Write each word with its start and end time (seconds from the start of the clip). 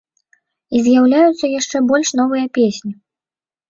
І 0.79 0.81
з'яўляюцца 0.87 1.51
яшчэ 1.59 1.85
больш 1.93 2.17
новыя 2.25 2.45
песні. 2.61 2.91